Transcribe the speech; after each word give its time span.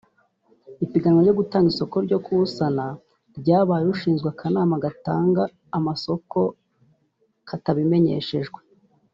ipiganwa 0.85 1.19
ryo 1.23 1.37
gutanga 1.39 1.67
isoko 1.73 1.95
ryo 2.05 2.17
kuwusana 2.25 2.85
ryabaye 3.39 3.81
abashinzwe 3.85 4.27
akanama 4.33 4.75
gatanga 4.85 5.41
amasoko 5.77 6.39
katabimenyeshejwe 7.47 8.59